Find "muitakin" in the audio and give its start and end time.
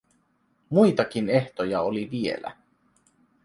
0.69-1.29